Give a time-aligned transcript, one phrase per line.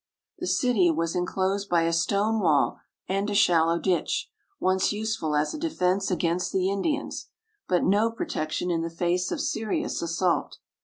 [0.39, 5.53] The city was inclosed by a stone wall and a shallow ditch, once useful as
[5.53, 7.27] a defence against the Indians,
[7.67, 10.57] but no protection in the face of serious assault.